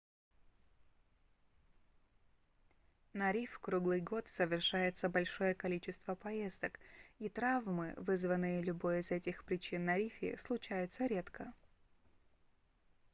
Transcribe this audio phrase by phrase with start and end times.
[3.13, 6.79] на риф круглый год совершается большое количество поездок
[7.19, 11.53] и травмы вызванные любой из этих причин на рифе случаются редко